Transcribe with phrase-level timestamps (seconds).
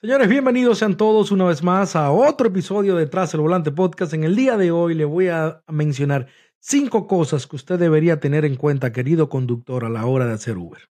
[0.00, 4.12] Señores, bienvenidos sean todos una vez más a otro episodio de Tras el Volante Podcast.
[4.12, 6.26] En el día de hoy le voy a mencionar
[6.60, 10.58] cinco cosas que usted debería tener en cuenta, querido conductor, a la hora de hacer
[10.58, 10.82] Uber.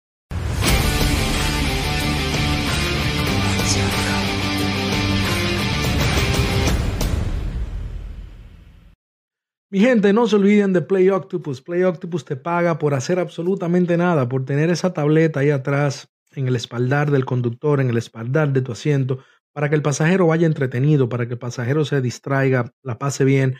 [9.70, 11.60] Mi gente, no se olviden de Play Octopus.
[11.60, 16.48] Play Octopus te paga por hacer absolutamente nada, por tener esa tableta ahí atrás en
[16.48, 19.18] el espaldar del conductor, en el espaldar de tu asiento,
[19.52, 23.56] para que el pasajero vaya entretenido, para que el pasajero se distraiga, la pase bien,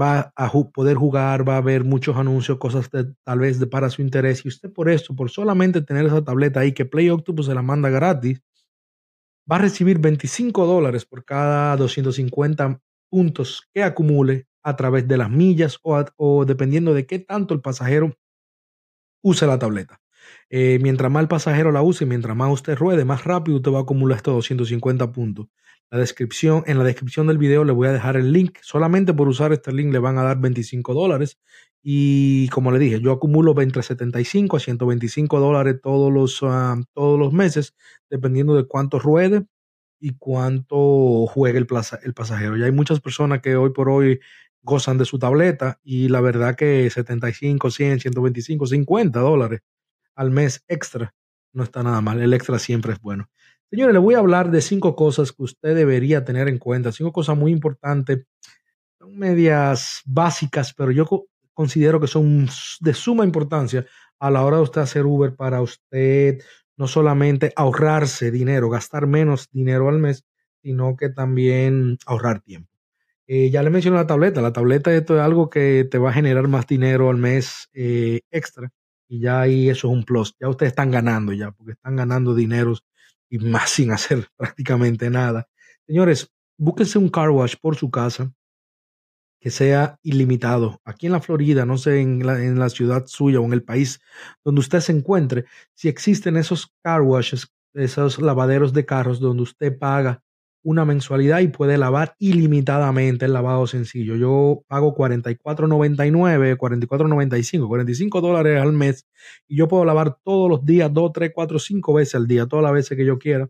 [0.00, 4.02] va a poder jugar, va a ver muchos anuncios, cosas tal vez de para su
[4.02, 4.44] interés.
[4.44, 7.62] Y usted por esto, por solamente tener esa tableta ahí que Play Octopus se la
[7.62, 8.40] manda gratis,
[9.50, 12.80] va a recibir 25 dólares por cada 250
[13.10, 18.14] puntos que acumule a través de las millas o, dependiendo de qué tanto el pasajero
[19.22, 20.01] use la tableta.
[20.50, 23.78] Eh, mientras más el pasajero la use, mientras más usted ruede, más rápido usted va
[23.78, 25.48] a acumular estos 250 puntos.
[25.90, 28.56] La descripción, en la descripción del video le voy a dejar el link.
[28.62, 31.38] Solamente por usar este link le van a dar 25 dólares.
[31.82, 37.18] Y como le dije, yo acumulo entre 75 a 125 dólares todos los, ah, todos
[37.18, 37.74] los meses,
[38.08, 39.44] dependiendo de cuánto ruede
[40.00, 41.66] y cuánto juegue el,
[42.04, 42.56] el pasajero.
[42.56, 44.20] Ya hay muchas personas que hoy por hoy
[44.62, 49.60] gozan de su tableta y la verdad que 75, 100, 125, 50 dólares
[50.14, 51.14] al mes extra
[51.52, 52.20] no está nada mal.
[52.20, 53.28] El extra siempre es bueno.
[53.70, 57.12] Señores, le voy a hablar de cinco cosas que usted debería tener en cuenta, cinco
[57.12, 58.26] cosas muy importantes,
[58.98, 61.06] son medias básicas, pero yo
[61.54, 62.48] considero que son
[62.80, 63.86] de suma importancia
[64.18, 66.42] a la hora de usted hacer Uber para usted
[66.76, 70.24] no solamente ahorrarse dinero, gastar menos dinero al mes,
[70.62, 72.70] sino que también ahorrar tiempo.
[73.26, 74.42] Eh, ya le mencioné la tableta.
[74.42, 78.20] La tableta esto es algo que te va a generar más dinero al mes eh,
[78.30, 78.70] extra.
[79.12, 80.34] Y ya ahí eso es un plus.
[80.40, 82.72] Ya ustedes están ganando ya, porque están ganando dinero
[83.28, 85.50] y más sin hacer prácticamente nada.
[85.86, 88.32] Señores, búsquense un car wash por su casa
[89.38, 90.80] que sea ilimitado.
[90.86, 93.62] Aquí en la Florida, no sé, en la, en la ciudad suya o en el
[93.62, 94.00] país
[94.46, 95.44] donde usted se encuentre,
[95.74, 100.22] si existen esos car washes, esos lavaderos de carros donde usted paga
[100.62, 104.16] una mensualidad y puede lavar ilimitadamente el lavado sencillo.
[104.16, 109.06] Yo pago 44.99, 44.95, 45 dólares al mes
[109.48, 112.62] y yo puedo lavar todos los días, 2, 3, 4, 5 veces al día, todas
[112.62, 113.48] las veces que yo quiera.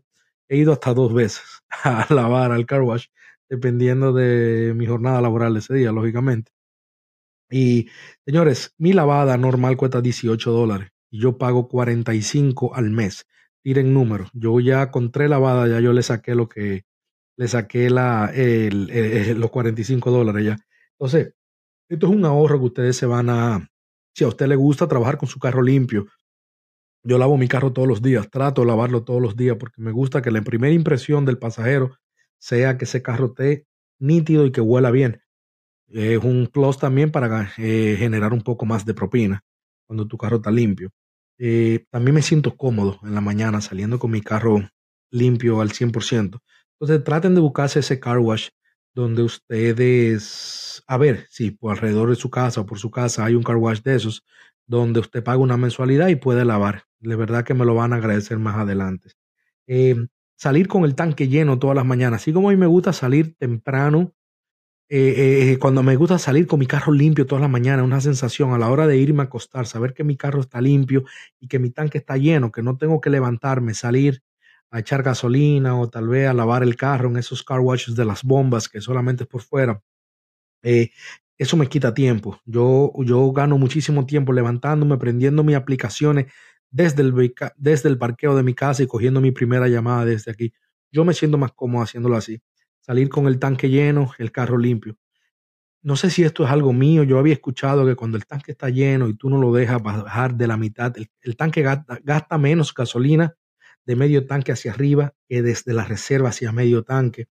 [0.49, 1.43] He ido hasta dos veces
[1.83, 3.07] a lavar al car wash,
[3.49, 6.51] dependiendo de mi jornada laboral ese día, lógicamente.
[7.49, 7.89] Y
[8.25, 13.27] señores, mi lavada normal cuesta 18 dólares y yo pago 45 al mes.
[13.61, 14.29] Tiren números.
[14.33, 16.85] Yo ya con tres lavadas, ya yo le saqué lo que
[17.37, 20.57] le saqué la, el, los 45 dólares ya.
[20.91, 21.33] Entonces,
[21.89, 23.69] esto es un ahorro que ustedes se van a,
[24.13, 26.05] si a usted le gusta trabajar con su carro limpio,
[27.03, 29.91] yo lavo mi carro todos los días, trato de lavarlo todos los días porque me
[29.91, 31.97] gusta que la primera impresión del pasajero
[32.39, 33.67] sea que ese carro esté
[33.99, 35.21] nítido y que huela bien.
[35.87, 39.43] Es un plus también para eh, generar un poco más de propina
[39.85, 40.91] cuando tu carro está limpio.
[41.37, 44.61] Eh, también me siento cómodo en la mañana saliendo con mi carro
[45.11, 46.39] limpio al 100%.
[46.83, 48.49] Entonces traten de buscarse ese car wash
[48.93, 53.35] donde ustedes, a ver, si por alrededor de su casa o por su casa hay
[53.35, 54.25] un car wash de esos,
[54.67, 56.83] donde usted paga una mensualidad y puede lavar.
[56.99, 59.11] De verdad que me lo van a agradecer más adelante.
[59.65, 59.95] Eh,
[60.35, 63.33] salir con el tanque lleno todas las mañanas, así como a mí me gusta salir
[63.37, 64.13] temprano,
[64.89, 68.51] eh, eh, cuando me gusta salir con mi carro limpio todas las mañanas, una sensación
[68.51, 71.05] a la hora de irme a acostar, saber que mi carro está limpio
[71.39, 74.21] y que mi tanque está lleno, que no tengo que levantarme, salir
[74.73, 78.05] a echar gasolina o tal vez a lavar el carro en esos car washes de
[78.05, 79.79] las bombas que solamente es por fuera.
[80.63, 80.89] Eh,
[81.37, 82.39] eso me quita tiempo.
[82.43, 86.33] Yo, yo gano muchísimo tiempo levantándome, prendiendo mis aplicaciones
[86.71, 90.53] desde el, desde el parqueo de mi casa y cogiendo mi primera llamada desde aquí.
[90.91, 92.41] Yo me siento más cómodo haciéndolo así.
[92.79, 94.97] Salir con el tanque lleno, el carro limpio.
[95.83, 97.03] No sé si esto es algo mío.
[97.03, 100.33] Yo había escuchado que cuando el tanque está lleno y tú no lo dejas bajar
[100.33, 103.35] de la mitad, el, tanque gasta menos gasolina
[103.85, 107.27] de medio tanque hacia arriba que desde la reserva hacia medio tanque.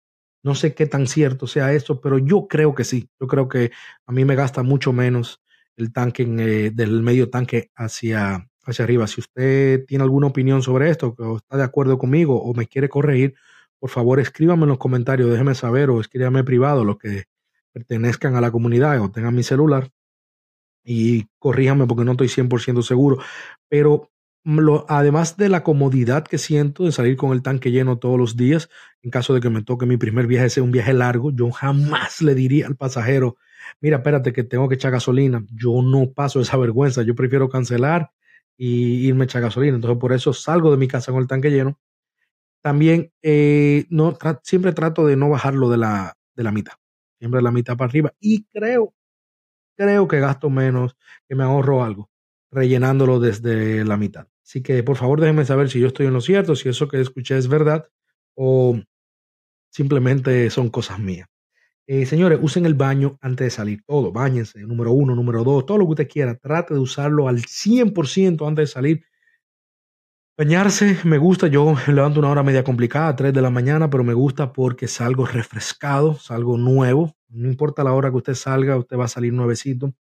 [0.42, 3.10] No sé qué tan cierto sea eso, pero yo creo que sí.
[3.20, 3.72] Yo creo que
[4.06, 5.42] a mí me gasta mucho menos
[5.76, 9.06] el tanque eh, del medio tanque hacia, hacia arriba.
[9.06, 12.88] Si usted tiene alguna opinión sobre esto, o está de acuerdo conmigo o me quiere
[12.88, 13.34] corregir,
[13.78, 17.24] por favor escríbame en los comentarios, déjeme saber o escríbame privado los que
[17.72, 19.90] pertenezcan a la comunidad o tengan mi celular
[20.86, 23.18] y corríjame porque no estoy 100% seguro.
[23.68, 24.10] Pero
[24.88, 28.68] además de la comodidad que siento de salir con el tanque lleno todos los días,
[29.02, 32.22] en caso de que me toque mi primer viaje sea un viaje largo, yo jamás
[32.22, 33.36] le diría al pasajero,
[33.80, 35.44] mira, espérate que tengo que echar gasolina.
[35.52, 38.12] Yo no paso esa vergüenza, yo prefiero cancelar
[38.56, 39.74] y irme a echar gasolina.
[39.76, 41.78] Entonces por eso salgo de mi casa con el tanque lleno.
[42.62, 46.74] También eh, no, siempre trato de no bajarlo de la, de la mitad,
[47.18, 48.12] siempre la mitad para arriba.
[48.20, 48.94] Y creo,
[49.76, 50.96] creo que gasto menos,
[51.28, 52.10] que me ahorro algo,
[52.50, 54.28] rellenándolo desde la mitad.
[54.46, 57.00] Así que por favor déjenme saber si yo estoy en lo cierto, si eso que
[57.00, 57.88] escuché es verdad
[58.36, 58.78] o
[59.72, 61.28] simplemente son cosas mías.
[61.88, 65.78] Eh, señores, usen el baño antes de salir, todo, bañense, número uno, número dos, todo
[65.78, 69.04] lo que usted quiera, trate de usarlo al 100% antes de salir.
[70.38, 74.14] Bañarse me gusta, yo levanto una hora media complicada, 3 de la mañana, pero me
[74.14, 79.06] gusta porque salgo refrescado, salgo nuevo, no importa la hora que usted salga, usted va
[79.06, 79.92] a salir nuevecito.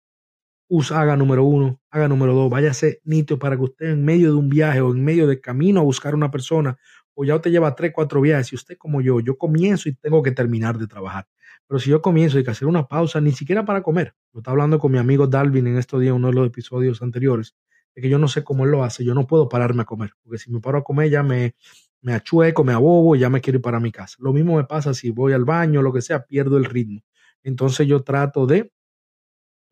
[0.67, 4.37] Usa, haga número uno, haga número dos, váyase nítido para que usted en medio de
[4.37, 6.77] un viaje o en medio de camino a buscar una persona,
[7.13, 10.23] o ya usted lleva tres, cuatro viajes, y usted como yo, yo comienzo y tengo
[10.23, 11.27] que terminar de trabajar.
[11.67, 14.15] Pero si yo comienzo y que hacer una pausa, ni siquiera para comer.
[14.33, 17.55] Lo estaba hablando con mi amigo Dalvin en estos días, uno de los episodios anteriores,
[17.95, 19.03] de que yo no sé cómo él lo hace.
[19.03, 21.55] Yo no puedo pararme a comer, porque si me paro a comer ya me,
[22.01, 24.15] me achueco, me abobo y ya me quiero ir para mi casa.
[24.19, 27.01] Lo mismo me pasa si voy al baño, lo que sea, pierdo el ritmo.
[27.43, 28.71] Entonces yo trato de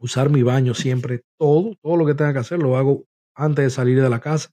[0.04, 3.70] usar mi baño siempre, todo, todo lo que tenga que hacer, lo hago antes de
[3.70, 4.50] salir de la casa.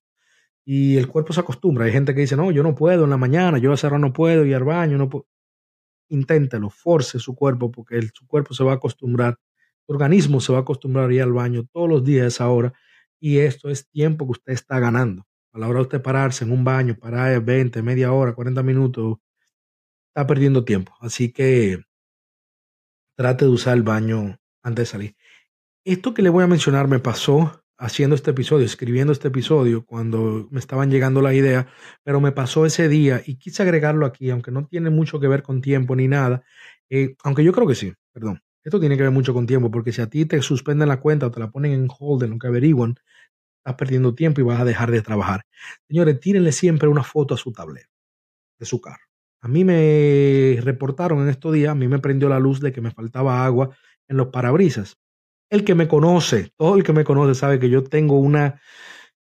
[0.64, 1.86] Y el cuerpo se acostumbra.
[1.86, 4.12] Hay gente que dice, no, yo no puedo en la mañana, yo a cerrar no
[4.12, 5.26] puedo, ir al baño, no puedo
[6.10, 9.38] inténtelo, force su cuerpo, porque su cuerpo se va a acostumbrar,
[9.86, 12.48] su organismo se va a acostumbrar a ir al baño todos los días a esa
[12.48, 12.72] hora,
[13.20, 15.24] y esto es tiempo que usted está ganando.
[15.52, 19.18] A la hora de usted pararse en un baño, parar 20, media hora, 40 minutos,
[20.08, 20.94] está perdiendo tiempo.
[21.00, 21.82] Así que
[23.16, 25.16] trate de usar el baño antes de salir.
[25.84, 30.46] Esto que le voy a mencionar me pasó haciendo este episodio, escribiendo este episodio, cuando
[30.50, 31.68] me estaban llegando la idea,
[32.04, 35.42] pero me pasó ese día y quise agregarlo aquí, aunque no tiene mucho que ver
[35.42, 36.42] con tiempo ni nada,
[36.90, 38.42] eh, aunque yo creo que sí, perdón.
[38.62, 41.28] Esto tiene que ver mucho con tiempo, porque si a ti te suspenden la cuenta
[41.28, 42.96] o te la ponen en hold en lo que averiguan,
[43.64, 45.46] estás perdiendo tiempo y vas a dejar de trabajar.
[45.88, 47.88] Señores, tírenle siempre una foto a su tablero
[48.58, 49.04] de su carro.
[49.40, 52.82] A mí me reportaron en estos días, a mí me prendió la luz de que
[52.82, 53.74] me faltaba agua
[54.08, 54.99] en los parabrisas
[55.50, 58.60] el que me conoce, todo el que me conoce sabe que yo tengo una,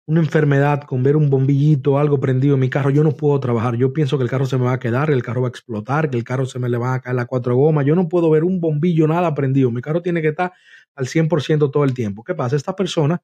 [0.06, 3.76] una enfermedad con ver un bombillito, algo prendido en mi carro, yo no puedo trabajar.
[3.76, 6.10] Yo pienso que el carro se me va a quedar, el carro va a explotar,
[6.10, 7.86] que el carro se me le va a caer las cuatro gomas.
[7.86, 9.72] Yo no puedo ver un bombillo, nada prendido.
[9.72, 10.54] Mi carro tiene que estar
[10.96, 12.24] al 100% todo el tiempo.
[12.24, 12.56] ¿Qué pasa?
[12.56, 13.22] Esta persona,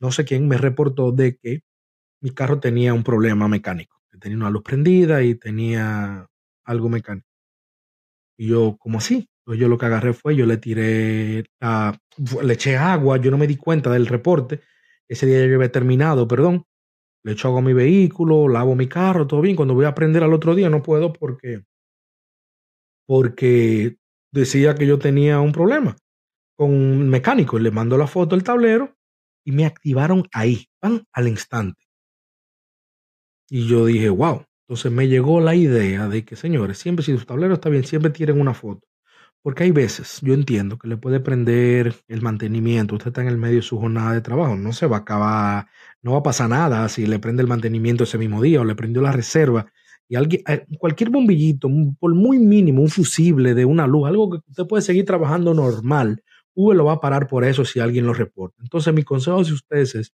[0.00, 1.62] no sé quién, me reportó de que
[2.20, 6.28] mi carro tenía un problema mecánico, que tenía una luz prendida y tenía
[6.64, 7.28] algo mecánico.
[8.36, 9.28] Y yo, ¿cómo así?
[9.48, 11.42] Entonces yo lo que agarré fue, yo le tiré,
[12.42, 14.60] le eché agua, yo no me di cuenta del reporte.
[15.08, 16.66] Ese día yo había terminado, perdón.
[17.24, 19.56] Le echo agua a mi vehículo, lavo mi carro, todo bien.
[19.56, 21.62] Cuando voy a aprender al otro día no puedo porque,
[23.06, 23.96] porque
[24.30, 25.96] decía que yo tenía un problema
[26.54, 27.58] con un mecánico.
[27.58, 28.98] Le mando la foto al tablero
[29.46, 31.84] y me activaron ahí, van al instante.
[33.48, 34.44] Y yo dije, wow.
[34.68, 38.10] Entonces me llegó la idea de que, señores, siempre si su tablero está bien, siempre
[38.10, 38.87] tienen una foto.
[39.48, 43.38] Porque hay veces, yo entiendo que le puede prender el mantenimiento, usted está en el
[43.38, 45.68] medio de su jornada de trabajo, no se va a acabar,
[46.02, 48.74] no va a pasar nada si le prende el mantenimiento ese mismo día o le
[48.74, 49.72] prendió la reserva
[50.06, 54.36] y alguien, eh, cualquier bombillito, por muy mínimo, un fusible de una luz, algo que
[54.50, 56.22] usted puede seguir trabajando normal,
[56.52, 58.62] Uber lo va a parar por eso si alguien lo reporta.
[58.62, 60.12] Entonces mi consejo hacia ustedes es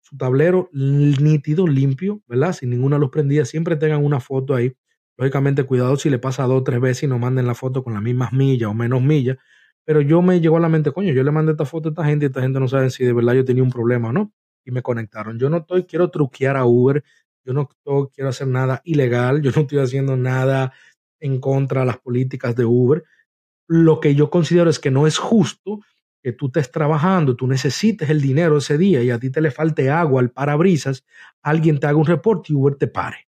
[0.00, 2.52] su tablero nítido, limpio, ¿verdad?
[2.52, 4.74] Sin ninguna luz prendida, siempre tengan una foto ahí
[5.16, 7.94] Lógicamente, cuidado si le pasa dos o tres veces y no manden la foto con
[7.94, 9.38] las mismas millas o menos millas.
[9.84, 12.04] Pero yo me llegó a la mente, coño, yo le mandé esta foto a esta
[12.04, 14.32] gente y esta gente no sabe si de verdad yo tenía un problema o no.
[14.64, 15.38] Y me conectaron.
[15.38, 17.04] Yo no estoy, quiero truquear a Uber.
[17.44, 19.42] Yo no estoy, quiero hacer nada ilegal.
[19.42, 20.72] Yo no estoy haciendo nada
[21.20, 23.04] en contra de las políticas de Uber.
[23.68, 25.80] Lo que yo considero es que no es justo
[26.22, 29.50] que tú estés trabajando, tú necesites el dinero ese día y a ti te le
[29.50, 31.04] falte agua al parabrisas,
[31.42, 33.28] alguien te haga un reporte y Uber te pare.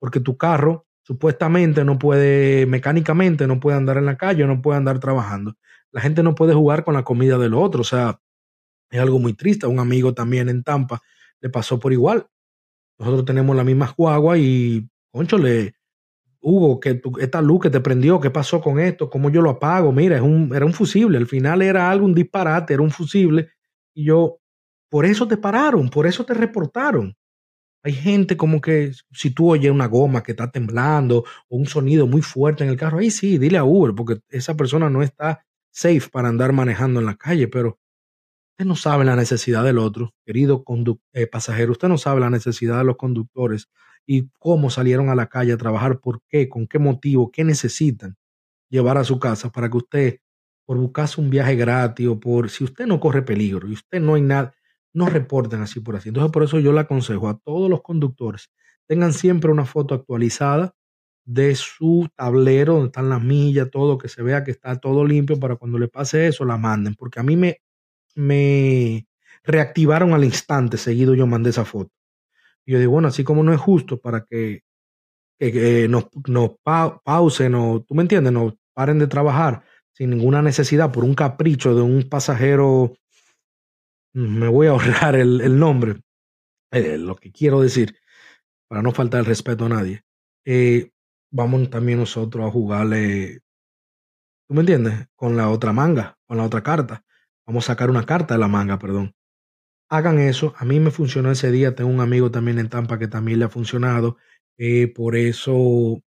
[0.00, 4.78] Porque tu carro supuestamente no puede, mecánicamente no puede andar en la calle, no puede
[4.78, 5.54] andar trabajando.
[5.92, 8.20] La gente no puede jugar con la comida del otro, o sea,
[8.90, 9.68] es algo muy triste.
[9.68, 11.00] Un amigo también en Tampa
[11.40, 12.26] le pasó por igual.
[12.98, 15.76] Nosotros tenemos la misma guagua y, concho, le,
[16.40, 19.08] Hugo, que esta luz que te prendió, ¿qué pasó con esto?
[19.08, 19.92] ¿Cómo yo lo apago?
[19.92, 21.18] Mira, es un, era un fusible.
[21.18, 23.50] Al final era algo, un disparate, era un fusible.
[23.94, 24.40] Y yo,
[24.88, 27.16] por eso te pararon, por eso te reportaron.
[27.86, 32.08] Hay gente como que si tú oyes una goma que está temblando o un sonido
[32.08, 35.46] muy fuerte en el carro, ahí sí, dile a Uber, porque esa persona no está
[35.70, 37.78] safe para andar manejando en la calle, pero
[38.54, 40.64] usted no sabe la necesidad del otro, querido
[41.12, 43.68] eh, pasajero, usted no sabe la necesidad de los conductores
[44.04, 48.16] y cómo salieron a la calle a trabajar, por qué, con qué motivo, qué necesitan
[48.68, 50.18] llevar a su casa para que usted,
[50.64, 54.16] por buscarse un viaje gratis o por si usted no corre peligro y usted no
[54.16, 54.55] hay nada,
[54.96, 56.08] no reporten así por así.
[56.08, 58.50] Entonces, por eso yo le aconsejo a todos los conductores,
[58.86, 60.74] tengan siempre una foto actualizada
[61.26, 65.38] de su tablero, donde están las millas, todo, que se vea que está todo limpio
[65.38, 66.94] para cuando le pase eso, la manden.
[66.94, 67.58] Porque a mí me,
[68.14, 69.06] me
[69.44, 71.92] reactivaron al instante seguido yo mandé esa foto.
[72.64, 74.62] Y yo digo, bueno, así como no es justo para que,
[75.38, 76.52] que, nos, nos
[77.04, 79.62] pausen o, tú me entiendes, nos paren de trabajar
[79.92, 82.94] sin ninguna necesidad por un capricho de un pasajero,
[84.16, 86.00] me voy a ahorrar el, nombre,
[86.72, 87.98] eh, lo que quiero decir,
[88.66, 90.02] para no faltar el respeto a nadie.
[90.46, 90.90] Eh,
[91.30, 93.40] vamos también nosotros a jugarle,
[94.48, 95.06] ¿tú me entiendes?
[95.16, 97.04] Con la otra manga, con la otra carta.
[97.46, 99.14] Vamos a sacar una carta de la manga, perdón.
[99.90, 100.54] Hagan eso.
[100.56, 101.74] A mí me funcionó ese día.
[101.74, 104.16] Tengo un amigo también en Tampa que también le ha funcionado.
[104.58, 106.02] Eh, por eso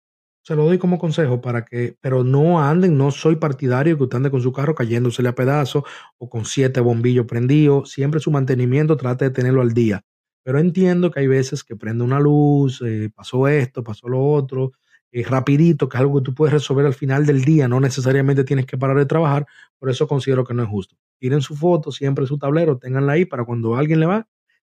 [0.48, 4.16] se lo doy como consejo para que, pero no anden, no soy partidario que usted
[4.16, 5.84] ande con su carro cayéndosele a pedazos
[6.18, 7.92] o con siete bombillos prendidos.
[7.92, 10.06] Siempre su mantenimiento trate de tenerlo al día.
[10.44, 14.72] Pero entiendo que hay veces que prende una luz, eh, pasó esto, pasó lo otro,
[15.12, 18.46] es rapidito, que es algo que tú puedes resolver al final del día, no necesariamente
[18.46, 19.46] tienes que parar de trabajar,
[19.77, 20.96] por eso considero que no es justo.
[21.20, 24.25] Tiren su foto, siempre su tablero, tenganla ahí para cuando alguien le va,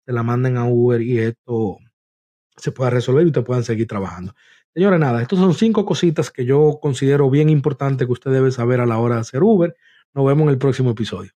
[0.06, 1.80] se la manden a Uber y esto
[2.56, 4.34] se pueda resolver y te puedan seguir trabajando.
[4.76, 8.82] Señores, nada, estas son cinco cositas que yo considero bien importantes que usted debe saber
[8.82, 9.74] a la hora de hacer Uber.
[10.14, 11.32] Nos vemos en el próximo episodio.